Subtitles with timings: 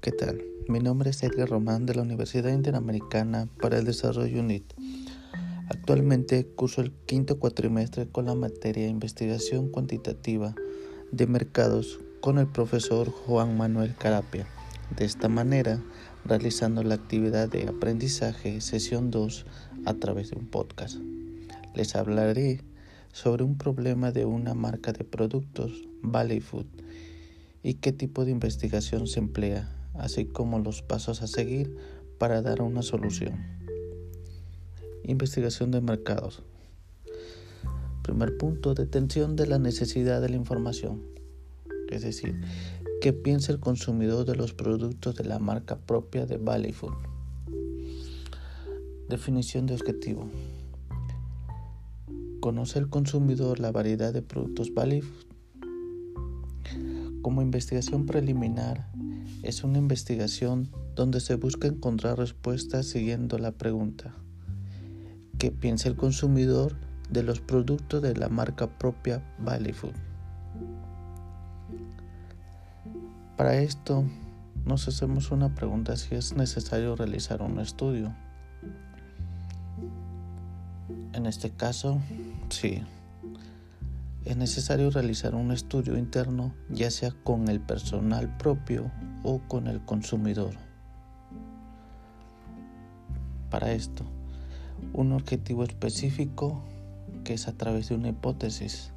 [0.00, 0.42] ¿Qué tal?
[0.66, 4.64] Mi nombre es Edgar Román de la Universidad Interamericana para el Desarrollo UNIT.
[5.68, 10.54] Actualmente curso el quinto cuatrimestre con la materia Investigación Cuantitativa
[11.12, 14.46] de Mercados con el profesor Juan Manuel Carapia.
[14.96, 15.82] De esta manera,
[16.24, 19.44] realizando la actividad de aprendizaje sesión 2
[19.84, 20.96] a través de un podcast.
[21.74, 22.62] Les hablaré
[23.12, 26.68] sobre un problema de una marca de productos, Valley Food,
[27.62, 31.76] y qué tipo de investigación se emplea así como los pasos a seguir
[32.18, 33.38] para dar una solución.
[35.04, 36.42] Investigación de mercados.
[38.02, 41.02] Primer punto, detención de la necesidad de la información.
[41.90, 42.40] Es decir,
[43.00, 46.94] qué piensa el consumidor de los productos de la marca propia de Valley Food.
[49.08, 50.28] Definición de objetivo.
[52.40, 55.26] ¿Conoce el consumidor la variedad de productos Valley Food?
[57.22, 58.90] Como investigación preliminar,
[59.42, 64.14] es una investigación donde se busca encontrar respuestas siguiendo la pregunta
[65.38, 66.76] ¿qué piensa el consumidor
[67.08, 69.94] de los productos de la marca propia Valley Food?
[73.36, 74.04] Para esto
[74.66, 78.14] nos hacemos una pregunta si es necesario realizar un estudio.
[81.14, 82.02] En este caso,
[82.50, 82.82] sí
[84.24, 88.90] es necesario realizar un estudio interno ya sea con el personal propio
[89.22, 90.54] o con el consumidor.
[93.50, 94.04] Para esto,
[94.92, 96.62] un objetivo específico
[97.24, 98.92] que es a través de una hipótesis.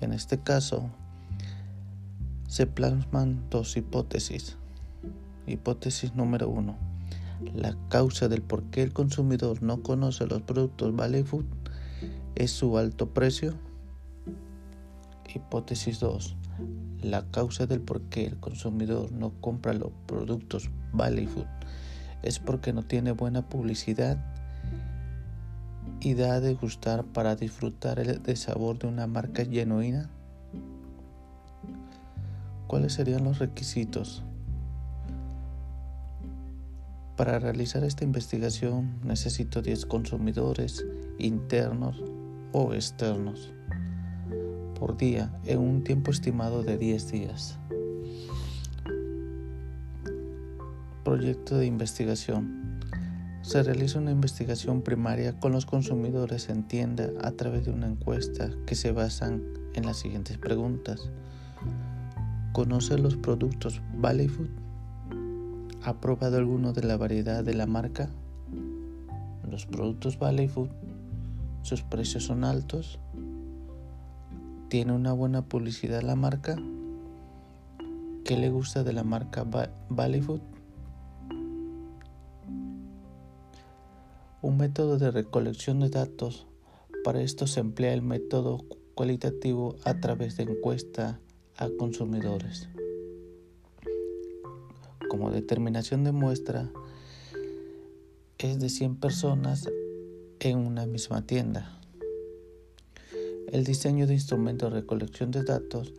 [0.00, 0.90] En este caso,
[2.48, 4.56] se plasman dos hipótesis.
[5.46, 6.76] Hipótesis número uno.
[7.54, 11.46] La causa del por qué el consumidor no conoce los productos Valley Food
[12.34, 13.54] es su alto precio
[15.34, 16.36] Hipótesis 2.
[17.02, 21.46] La causa del por qué el consumidor no compra los productos Valley Food
[22.22, 24.18] es porque no tiene buena publicidad
[26.00, 30.10] y da a degustar para disfrutar el sabor de una marca genuina.
[32.66, 34.22] ¿Cuáles serían los requisitos?
[37.16, 40.84] Para realizar esta investigación necesito 10 consumidores
[41.18, 42.02] internos
[42.52, 43.52] o externos
[44.80, 47.58] por día en un tiempo estimado de 10 días.
[51.04, 52.80] Proyecto de investigación.
[53.42, 58.50] Se realiza una investigación primaria con los consumidores en tienda a través de una encuesta
[58.66, 59.42] que se basan
[59.74, 61.10] en las siguientes preguntas.
[62.52, 64.48] ¿Conoce los productos Valley Food?
[65.82, 68.08] ¿Ha probado alguno de la variedad de la marca?
[69.50, 70.70] ¿Los productos Valley Food?
[71.62, 72.98] ¿Sus precios son altos?
[74.70, 76.54] ¿Tiene una buena publicidad la marca?
[78.24, 79.44] ¿Qué le gusta de la marca
[79.88, 80.42] Bollywood?
[84.42, 86.46] Un método de recolección de datos.
[87.02, 88.64] Para esto se emplea el método
[88.94, 91.18] cualitativo a través de encuesta
[91.56, 92.68] a consumidores.
[95.08, 96.70] Como determinación de muestra,
[98.38, 99.68] es de 100 personas
[100.38, 101.79] en una misma tienda.
[103.52, 105.92] El diseño de instrumentos de recolección de datos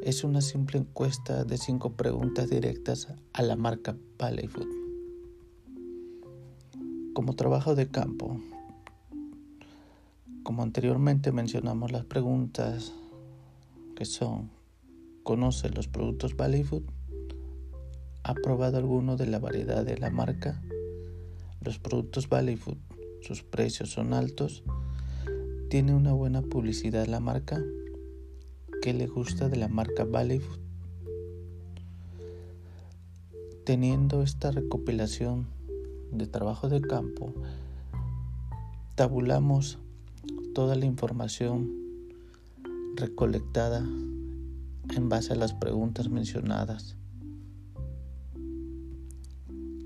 [0.00, 4.68] es una simple encuesta de cinco preguntas directas a la marca Valley Food.
[7.14, 8.40] Como trabajo de campo,
[10.44, 12.92] como anteriormente mencionamos las preguntas
[13.96, 14.48] que son
[15.24, 16.84] ¿Conoce los productos Valley Food?
[18.22, 20.62] ¿Ha probado alguno de la variedad de la marca?
[21.60, 22.78] Los productos Valley Food,
[23.20, 24.62] sus precios son altos
[25.68, 27.62] ¿Tiene una buena publicidad la marca?
[28.80, 30.60] ¿Qué le gusta de la marca Valley Food?
[33.66, 35.46] Teniendo esta recopilación
[36.10, 37.34] de trabajo de campo,
[38.94, 39.78] tabulamos
[40.54, 41.70] toda la información
[42.96, 46.96] recolectada en base a las preguntas mencionadas.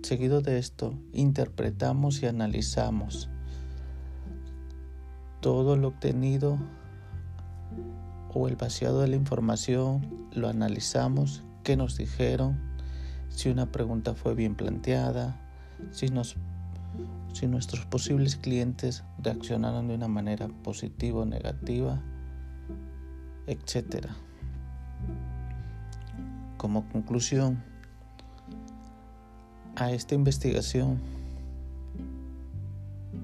[0.05, 3.29] Seguido de esto, interpretamos y analizamos
[5.43, 6.57] todo lo obtenido
[8.33, 12.59] o el vaciado de la información, lo analizamos, qué nos dijeron,
[13.29, 15.39] si una pregunta fue bien planteada,
[15.91, 16.37] si, nos,
[17.35, 22.01] si nuestros posibles clientes reaccionaron de una manera positiva o negativa,
[23.49, 24.07] etc.
[26.57, 27.63] Como conclusión
[29.75, 31.01] a esta investigación,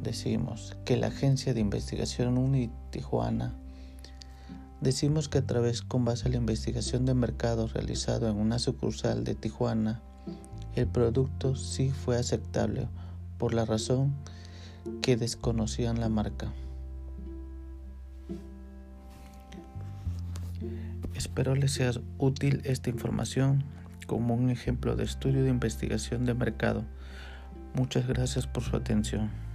[0.03, 3.55] decimos que la Agencia de Investigación UNI Tijuana
[4.81, 9.25] Decimos que a través, con base a la investigación de mercado realizado en una sucursal
[9.25, 10.01] de Tijuana,
[10.77, 12.87] el producto sí fue aceptable
[13.39, 14.15] por la razón
[15.03, 16.53] que desconocían la marca.
[21.15, 23.65] Espero les sea útil esta información
[24.07, 26.85] como un ejemplo de estudio de investigación de mercado.
[27.75, 29.48] Muchas gracias por su atención.